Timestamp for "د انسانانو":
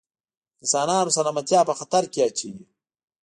0.03-1.15